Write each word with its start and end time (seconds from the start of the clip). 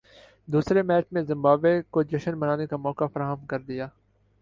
دوسرے 0.47 0.81
میچ 0.81 1.05
میں 1.11 1.21
زمبابوے 1.21 1.81
کو 1.91 2.03
جشن 2.03 2.39
منانے 2.39 2.67
کا 2.67 2.77
موقع 2.77 3.05
فراہم 3.13 3.45
کردیا 3.45 3.87